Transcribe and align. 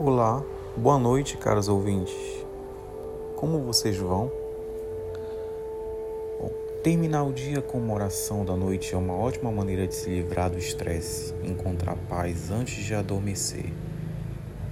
Olá, 0.00 0.44
boa 0.76 0.96
noite, 0.96 1.36
caros 1.36 1.68
ouvintes. 1.68 2.14
Como 3.34 3.58
vocês 3.64 3.96
vão? 3.96 4.30
Bom, 6.40 6.52
terminar 6.84 7.24
o 7.24 7.32
dia 7.32 7.60
com 7.60 7.78
uma 7.78 7.94
oração 7.94 8.44
da 8.44 8.54
noite 8.54 8.94
é 8.94 8.96
uma 8.96 9.16
ótima 9.16 9.50
maneira 9.50 9.88
de 9.88 9.96
se 9.96 10.08
livrar 10.08 10.50
do 10.50 10.56
estresse, 10.56 11.34
encontrar 11.42 11.96
paz 12.08 12.48
antes 12.48 12.84
de 12.84 12.94
adormecer. 12.94 13.72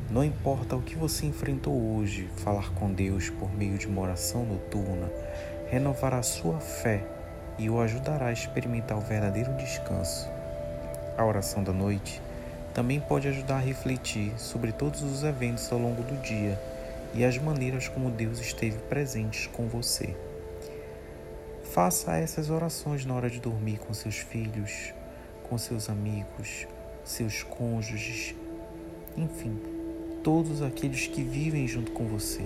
Não 0.08 0.22
importa 0.22 0.76
o 0.76 0.80
que 0.80 0.94
você 0.94 1.26
enfrentou 1.26 1.74
hoje, 1.96 2.30
falar 2.36 2.72
com 2.74 2.92
Deus 2.92 3.28
por 3.28 3.52
meio 3.52 3.76
de 3.76 3.88
uma 3.88 4.02
oração 4.02 4.44
noturna 4.44 5.10
renovará 5.66 6.22
sua 6.22 6.60
fé 6.60 7.04
e 7.58 7.68
o 7.68 7.80
ajudará 7.80 8.26
a 8.26 8.32
experimentar 8.32 8.96
o 8.96 9.00
verdadeiro 9.00 9.52
descanso. 9.54 10.28
A 11.18 11.26
oração 11.26 11.64
da 11.64 11.72
noite 11.72 12.22
também 12.76 13.00
pode 13.00 13.26
ajudar 13.26 13.56
a 13.56 13.60
refletir 13.60 14.38
sobre 14.38 14.70
todos 14.70 15.00
os 15.00 15.24
eventos 15.24 15.72
ao 15.72 15.78
longo 15.78 16.02
do 16.02 16.14
dia 16.20 16.60
e 17.14 17.24
as 17.24 17.38
maneiras 17.38 17.88
como 17.88 18.10
Deus 18.10 18.38
esteve 18.38 18.76
presente 18.80 19.48
com 19.48 19.66
você. 19.66 20.14
Faça 21.72 22.18
essas 22.18 22.50
orações 22.50 23.06
na 23.06 23.14
hora 23.14 23.30
de 23.30 23.40
dormir 23.40 23.78
com 23.78 23.94
seus 23.94 24.16
filhos, 24.16 24.92
com 25.48 25.56
seus 25.56 25.88
amigos, 25.88 26.66
seus 27.02 27.42
cônjuges, 27.42 28.34
enfim, 29.16 29.58
todos 30.22 30.60
aqueles 30.60 31.06
que 31.06 31.22
vivem 31.22 31.66
junto 31.66 31.92
com 31.92 32.06
você. 32.06 32.44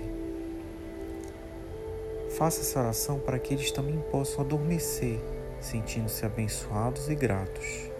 Faça 2.37 2.61
essa 2.61 2.79
oração 2.79 3.19
para 3.19 3.37
que 3.37 3.53
eles 3.53 3.69
também 3.69 3.99
possam 4.09 4.45
adormecer, 4.45 5.19
sentindo-se 5.59 6.25
abençoados 6.25 7.09
e 7.09 7.15
gratos. 7.15 7.90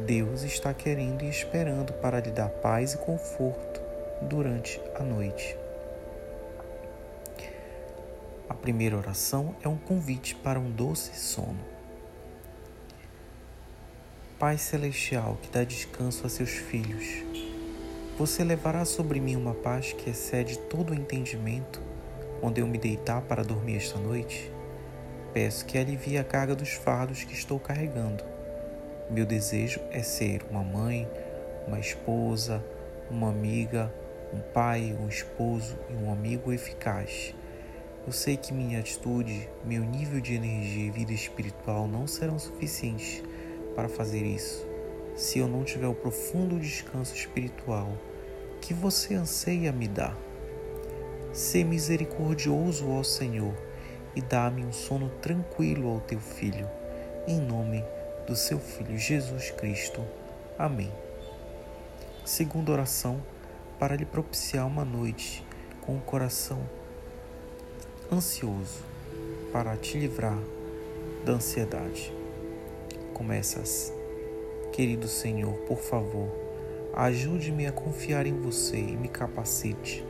Deus 0.00 0.42
está 0.42 0.74
querendo 0.74 1.22
e 1.22 1.28
esperando 1.28 1.92
para 1.92 2.18
lhe 2.18 2.30
dar 2.30 2.48
paz 2.48 2.94
e 2.94 2.98
conforto 2.98 3.80
durante 4.22 4.80
a 4.96 5.02
noite. 5.02 5.56
A 8.48 8.54
primeira 8.54 8.96
oração 8.96 9.54
é 9.62 9.68
um 9.68 9.76
convite 9.76 10.34
para 10.34 10.58
um 10.58 10.70
doce 10.70 11.16
sono. 11.16 11.60
Pai 14.38 14.58
Celestial 14.58 15.38
que 15.40 15.50
dá 15.50 15.62
descanso 15.62 16.26
a 16.26 16.28
seus 16.28 16.50
filhos, 16.50 17.22
você 18.18 18.42
levará 18.42 18.84
sobre 18.84 19.20
mim 19.20 19.36
uma 19.36 19.54
paz 19.54 19.92
que 19.92 20.10
excede 20.10 20.58
todo 20.58 20.90
o 20.90 20.94
entendimento 20.94 21.80
quando 22.40 22.58
eu 22.58 22.66
me 22.66 22.76
deitar 22.76 23.22
para 23.22 23.44
dormir 23.44 23.76
esta 23.76 23.98
noite? 23.98 24.50
Peço 25.32 25.64
que 25.64 25.78
alivie 25.78 26.18
a 26.18 26.24
carga 26.24 26.56
dos 26.56 26.72
fardos 26.72 27.22
que 27.22 27.34
estou 27.34 27.58
carregando 27.60 28.32
meu 29.12 29.26
desejo 29.26 29.78
é 29.90 30.02
ser 30.02 30.42
uma 30.50 30.64
mãe, 30.64 31.06
uma 31.68 31.78
esposa, 31.78 32.64
uma 33.10 33.28
amiga, 33.28 33.92
um 34.32 34.40
pai, 34.54 34.96
um 34.98 35.06
esposo 35.06 35.78
e 35.90 35.92
um 35.92 36.10
amigo 36.10 36.50
eficaz. 36.50 37.34
Eu 38.06 38.12
sei 38.12 38.38
que 38.38 38.54
minha 38.54 38.80
atitude, 38.80 39.50
meu 39.66 39.84
nível 39.84 40.18
de 40.18 40.34
energia 40.34 40.86
e 40.86 40.90
vida 40.90 41.12
espiritual 41.12 41.86
não 41.86 42.06
serão 42.06 42.38
suficientes 42.38 43.22
para 43.76 43.86
fazer 43.86 44.24
isso 44.24 44.66
se 45.14 45.38
eu 45.38 45.46
não 45.46 45.62
tiver 45.62 45.86
o 45.86 45.94
profundo 45.94 46.58
descanso 46.58 47.14
espiritual 47.14 47.92
que 48.62 48.72
você 48.72 49.14
anseia 49.14 49.70
me 49.70 49.86
dar. 49.86 50.16
Ser 51.34 51.64
misericordioso 51.64 52.90
ao 52.90 53.04
Senhor 53.04 53.54
e 54.16 54.22
dá-me 54.22 54.64
um 54.64 54.72
sono 54.72 55.10
tranquilo 55.20 55.90
ao 55.90 56.00
teu 56.00 56.18
filho, 56.18 56.68
em 57.28 57.38
nome 57.38 57.82
de 57.82 58.01
do 58.26 58.36
seu 58.36 58.58
Filho 58.58 58.96
Jesus 58.96 59.50
Cristo. 59.50 60.00
Amém. 60.58 60.92
Segunda 62.24 62.72
oração 62.72 63.22
para 63.78 63.96
lhe 63.96 64.04
propiciar 64.04 64.66
uma 64.66 64.84
noite 64.84 65.44
com 65.80 65.96
o 65.96 66.00
coração 66.00 66.62
ansioso 68.12 68.80
para 69.52 69.76
te 69.76 69.98
livrar 69.98 70.38
da 71.24 71.32
ansiedade. 71.32 72.12
Começa 73.12 73.60
assim. 73.60 73.92
Querido 74.72 75.08
Senhor, 75.08 75.54
por 75.66 75.78
favor, 75.78 76.28
ajude-me 76.94 77.66
a 77.66 77.72
confiar 77.72 78.26
em 78.26 78.38
você 78.40 78.78
e 78.78 78.96
me 78.96 79.08
capacite, 79.08 80.04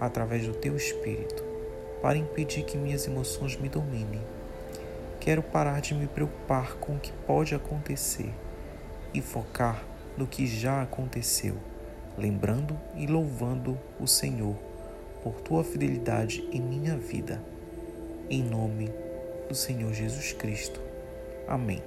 através 0.00 0.46
do 0.46 0.54
teu 0.54 0.76
Espírito, 0.76 1.42
para 2.02 2.18
impedir 2.18 2.64
que 2.64 2.76
minhas 2.76 3.06
emoções 3.06 3.56
me 3.56 3.68
dominem 3.68 4.22
Quero 5.24 5.42
parar 5.42 5.80
de 5.80 5.94
me 5.94 6.06
preocupar 6.06 6.74
com 6.74 6.96
o 6.96 6.98
que 6.98 7.10
pode 7.10 7.54
acontecer 7.54 8.30
e 9.14 9.22
focar 9.22 9.82
no 10.18 10.26
que 10.26 10.46
já 10.46 10.82
aconteceu, 10.82 11.56
lembrando 12.18 12.78
e 12.94 13.06
louvando 13.06 13.80
o 13.98 14.06
Senhor 14.06 14.54
por 15.22 15.40
tua 15.40 15.64
fidelidade 15.64 16.46
em 16.52 16.60
minha 16.60 16.98
vida. 16.98 17.42
Em 18.28 18.42
nome 18.42 18.92
do 19.48 19.54
Senhor 19.54 19.94
Jesus 19.94 20.34
Cristo. 20.34 20.78
Amém. 21.48 21.82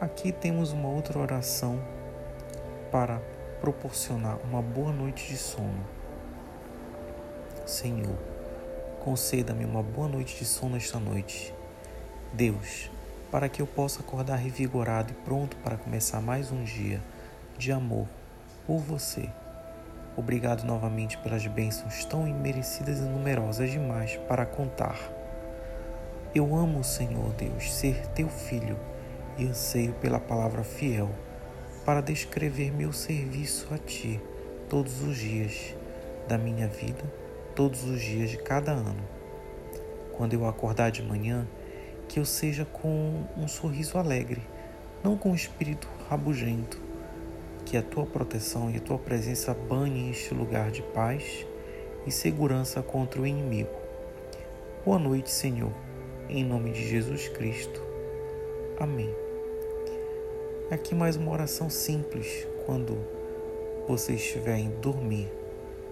Aqui 0.00 0.32
temos 0.32 0.72
uma 0.72 0.88
outra 0.88 1.18
oração 1.18 1.78
para 2.90 3.20
proporcionar 3.60 4.38
uma 4.42 4.62
boa 4.62 4.94
noite 4.94 5.28
de 5.28 5.36
sono. 5.36 5.86
Senhor, 7.66 8.29
conceda-me 9.00 9.64
uma 9.64 9.82
boa 9.82 10.06
noite 10.06 10.36
de 10.38 10.44
sono 10.44 10.76
esta 10.76 10.98
noite. 10.98 11.54
Deus, 12.34 12.90
para 13.30 13.48
que 13.48 13.62
eu 13.62 13.66
possa 13.66 14.00
acordar 14.00 14.36
revigorado 14.36 15.12
e 15.12 15.24
pronto 15.24 15.56
para 15.56 15.78
começar 15.78 16.20
mais 16.20 16.52
um 16.52 16.62
dia 16.62 17.00
de 17.56 17.72
amor 17.72 18.06
por 18.66 18.78
você. 18.78 19.28
Obrigado 20.16 20.64
novamente 20.64 21.16
pelas 21.18 21.46
bênçãos 21.46 22.04
tão 22.04 22.28
imerecidas 22.28 22.98
e 22.98 23.02
numerosas 23.02 23.70
demais 23.70 24.16
para 24.28 24.44
contar. 24.44 24.98
Eu 26.34 26.54
amo, 26.54 26.84
Senhor 26.84 27.32
Deus, 27.32 27.72
ser 27.72 28.06
teu 28.08 28.28
filho 28.28 28.78
e 29.38 29.46
anseio 29.46 29.94
pela 29.94 30.20
palavra 30.20 30.62
fiel 30.62 31.08
para 31.86 32.02
descrever 32.02 32.70
meu 32.70 32.92
serviço 32.92 33.72
a 33.72 33.78
ti 33.78 34.20
todos 34.68 35.02
os 35.02 35.16
dias 35.16 35.74
da 36.28 36.36
minha 36.36 36.68
vida 36.68 37.19
todos 37.60 37.84
os 37.84 38.00
dias 38.00 38.30
de 38.30 38.38
cada 38.38 38.72
ano. 38.72 39.06
Quando 40.16 40.32
eu 40.32 40.46
acordar 40.46 40.90
de 40.90 41.02
manhã, 41.02 41.46
que 42.08 42.18
eu 42.18 42.24
seja 42.24 42.64
com 42.64 43.22
um 43.36 43.46
sorriso 43.46 43.98
alegre, 43.98 44.40
não 45.04 45.14
com 45.14 45.32
um 45.32 45.34
espírito 45.34 45.86
rabugento. 46.08 46.80
Que 47.66 47.76
a 47.76 47.82
tua 47.82 48.06
proteção 48.06 48.70
e 48.70 48.78
a 48.78 48.80
tua 48.80 48.98
presença 48.98 49.52
banhem 49.52 50.08
este 50.08 50.32
lugar 50.32 50.70
de 50.70 50.80
paz 50.80 51.44
e 52.06 52.10
segurança 52.10 52.80
contra 52.80 53.20
o 53.20 53.26
inimigo. 53.26 53.76
Boa 54.82 54.98
noite, 54.98 55.30
Senhor, 55.30 55.74
em 56.30 56.42
nome 56.42 56.70
de 56.70 56.88
Jesus 56.88 57.28
Cristo. 57.28 57.82
Amém. 58.78 59.14
Aqui 60.70 60.94
mais 60.94 61.14
uma 61.14 61.30
oração 61.30 61.68
simples 61.68 62.46
quando 62.64 62.96
você 63.86 64.14
estiver 64.14 64.56
em 64.56 64.70
dormir 64.80 65.39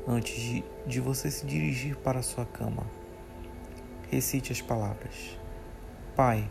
antes 0.07 0.41
de, 0.41 0.65
de 0.87 1.01
você 1.01 1.31
se 1.31 1.45
dirigir 1.45 1.97
para 1.97 2.23
sua 2.23 2.45
cama. 2.45 2.85
Recite 4.11 4.53
as 4.53 4.61
palavras: 4.61 5.39
Pai, 6.17 6.49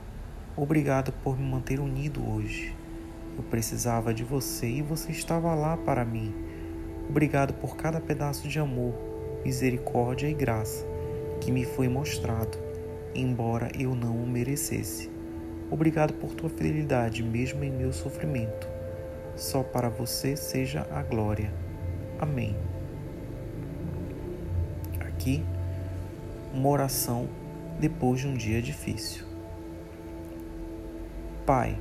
obrigado 0.56 1.12
por 1.24 1.38
me 1.38 1.50
manter 1.50 1.80
unido 1.80 2.22
hoje. 2.30 2.75
Eu 3.38 3.44
precisava 3.44 4.13
de 4.13 4.24
você 4.24 4.68
e 4.68 4.81
você 4.81 5.12
estava 5.12 5.53
lá 5.53 5.78
para 5.78 6.06
mim. 6.06 6.34
Obrigado 7.09 7.53
por 7.53 7.75
cada 7.75 8.00
pedaço 8.00 8.47
de 8.47 8.59
amor, 8.59 8.94
misericórdia 9.44 10.28
e 10.28 10.34
graça 10.34 10.86
que 11.40 11.52
me 11.52 11.63
foi 11.63 11.88
mostrado, 11.88 12.57
embora 13.13 13.69
eu 13.80 13.96
não 13.96 14.16
o 14.16 14.28
merecesse. 14.28 15.09
Obrigado 15.69 16.13
por 16.13 16.34
tua 16.34 16.50
fidelidade, 16.50 17.24
mesmo 17.24 17.63
em 17.63 17.72
meu 17.72 17.94
sofrimento. 17.94 18.68
Só 19.36 19.62
para 19.62 19.90
você 19.90 20.36
seja 20.36 20.88
a 20.91 21.03
glória. 21.03 21.54
Amém 22.19 22.56
aqui 25.27 25.44
uma 26.53 26.69
oração 26.69 27.27
depois 27.79 28.21
de 28.21 28.27
um 28.27 28.33
dia 28.33 28.62
difícil. 28.62 29.25
Pai, 31.45 31.77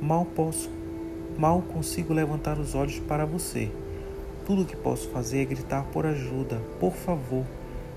mal 0.00 0.24
posso, 0.24 0.70
mal 1.38 1.60
consigo 1.60 2.14
levantar 2.14 2.58
os 2.58 2.74
olhos 2.74 2.98
para 3.00 3.26
você. 3.26 3.70
Tudo 4.46 4.62
o 4.62 4.64
que 4.64 4.76
posso 4.76 5.10
fazer 5.10 5.42
é 5.42 5.44
gritar 5.44 5.84
por 5.92 6.06
ajuda. 6.06 6.56
Por 6.80 6.94
favor, 6.94 7.44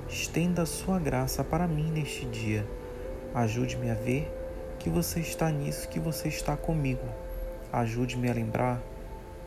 estenda 0.09 0.63
a 0.63 0.65
sua 0.65 0.99
graça 0.99 1.43
para 1.43 1.67
mim 1.67 1.89
neste 1.91 2.25
dia. 2.25 2.67
Ajude-me 3.33 3.89
a 3.89 3.95
ver 3.95 4.29
que 4.79 4.89
você 4.89 5.19
está 5.21 5.49
nisso, 5.49 5.87
que 5.87 5.99
você 5.99 6.27
está 6.27 6.57
comigo. 6.57 7.07
Ajude-me 7.71 8.29
a 8.29 8.33
lembrar 8.33 8.81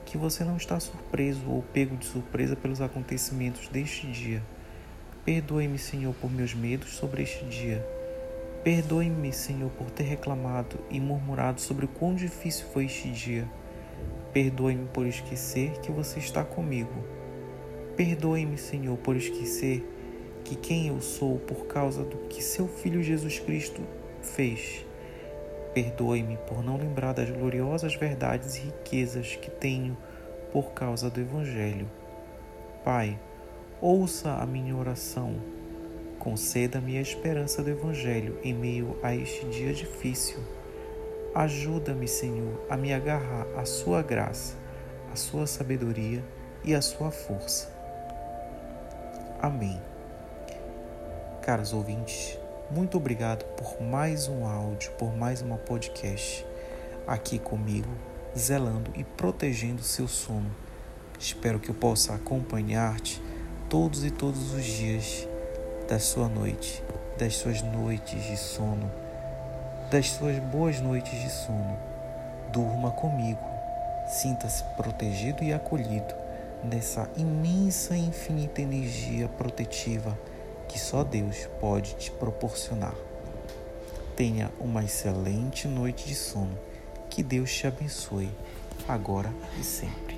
que 0.04 0.16
você 0.16 0.44
não 0.44 0.56
está 0.56 0.78
surpreso 0.80 1.48
ou 1.48 1.62
pego 1.72 1.96
de 1.96 2.06
surpresa 2.06 2.56
pelos 2.56 2.80
acontecimentos 2.80 3.68
deste 3.68 4.06
dia. 4.06 4.42
Perdoe-me, 5.24 5.78
Senhor, 5.78 6.12
por 6.14 6.32
meus 6.32 6.52
medos 6.52 6.96
sobre 6.96 7.22
este 7.22 7.44
dia. 7.44 7.86
Perdoe-me, 8.64 9.32
Senhor, 9.32 9.70
por 9.70 9.88
ter 9.88 10.02
reclamado 10.02 10.80
e 10.90 10.98
murmurado 10.98 11.60
sobre 11.60 11.84
o 11.84 11.88
quão 11.88 12.12
difícil 12.12 12.66
foi 12.72 12.86
este 12.86 13.08
dia. 13.08 13.48
Perdoe-me 14.32 14.88
por 14.88 15.06
esquecer 15.06 15.78
que 15.80 15.92
você 15.92 16.18
está 16.18 16.42
comigo. 16.42 17.04
Perdoe-me, 17.96 18.58
Senhor, 18.58 18.98
por 18.98 19.14
esquecer 19.14 19.88
que 20.44 20.56
quem 20.56 20.88
eu 20.88 21.00
sou 21.00 21.38
por 21.38 21.66
causa 21.66 22.02
do 22.02 22.16
que 22.26 22.42
seu 22.42 22.66
Filho 22.66 23.00
Jesus 23.00 23.38
Cristo 23.38 23.80
fez. 24.22 24.84
Perdoe-me 25.72 26.36
por 26.48 26.64
não 26.64 26.76
lembrar 26.76 27.12
das 27.12 27.30
gloriosas 27.30 27.94
verdades 27.94 28.56
e 28.56 28.62
riquezas 28.62 29.36
que 29.36 29.52
tenho 29.52 29.96
por 30.52 30.72
causa 30.72 31.08
do 31.08 31.20
Evangelho. 31.20 31.88
Pai, 32.84 33.16
ouça 33.82 34.34
a 34.34 34.46
minha 34.46 34.76
oração. 34.76 35.34
Conceda-me 36.20 36.96
a 36.96 37.00
esperança 37.00 37.64
do 37.64 37.70
Evangelho 37.70 38.38
em 38.44 38.54
meio 38.54 38.96
a 39.02 39.12
este 39.12 39.44
dia 39.46 39.74
difícil. 39.74 40.38
Ajuda-me, 41.34 42.06
Senhor, 42.06 42.64
a 42.70 42.76
me 42.76 42.94
agarrar 42.94 43.44
à 43.56 43.64
Sua 43.64 44.00
graça, 44.00 44.54
à 45.12 45.16
Sua 45.16 45.48
sabedoria 45.48 46.22
e 46.62 46.76
à 46.76 46.80
Sua 46.80 47.10
força. 47.10 47.72
Amém. 49.40 49.80
Caros 51.42 51.72
ouvintes, 51.72 52.38
muito 52.70 52.96
obrigado 52.96 53.44
por 53.56 53.82
mais 53.82 54.28
um 54.28 54.46
áudio, 54.46 54.92
por 54.92 55.12
mais 55.16 55.42
uma 55.42 55.56
podcast 55.56 56.46
aqui 57.04 57.36
comigo, 57.36 57.90
zelando 58.38 58.92
e 58.94 59.02
protegendo 59.02 59.82
seu 59.82 60.06
sono. 60.06 60.54
Espero 61.18 61.58
que 61.58 61.68
eu 61.68 61.74
possa 61.74 62.14
acompanhar-te 62.14 63.20
todos 63.72 64.04
e 64.04 64.10
todos 64.10 64.52
os 64.52 64.66
dias 64.66 65.26
da 65.88 65.98
sua 65.98 66.28
noite, 66.28 66.84
das 67.16 67.36
suas 67.36 67.62
noites 67.62 68.22
de 68.22 68.36
sono, 68.36 68.92
das 69.90 70.10
suas 70.10 70.38
boas 70.40 70.78
noites 70.78 71.18
de 71.18 71.30
sono. 71.30 71.78
Durma 72.52 72.90
comigo, 72.90 73.40
sinta-se 74.06 74.62
protegido 74.76 75.42
e 75.42 75.54
acolhido 75.54 76.14
nessa 76.62 77.08
imensa 77.16 77.96
e 77.96 78.08
infinita 78.08 78.60
energia 78.60 79.26
protetiva 79.26 80.18
que 80.68 80.78
só 80.78 81.02
Deus 81.02 81.48
pode 81.58 81.94
te 81.94 82.10
proporcionar. 82.10 82.94
Tenha 84.14 84.50
uma 84.60 84.84
excelente 84.84 85.66
noite 85.66 86.06
de 86.06 86.14
sono. 86.14 86.58
Que 87.08 87.22
Deus 87.22 87.50
te 87.50 87.66
abençoe, 87.66 88.30
agora 88.86 89.32
e 89.58 89.64
sempre. 89.64 90.11